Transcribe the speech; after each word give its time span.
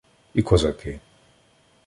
—І 0.33 0.41
козаки. 0.41 0.99